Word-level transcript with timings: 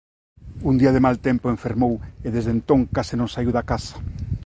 Un 0.69 0.75
día 0.81 0.91
de 0.95 1.03
mal 1.05 1.15
tempo 1.27 1.45
enfermou 1.55 1.93
e 2.25 2.27
desde 2.35 2.51
entón 2.57 2.79
case 2.95 3.13
non 3.17 3.29
saíu 3.33 3.51
da 3.53 3.67
casa. 3.71 3.95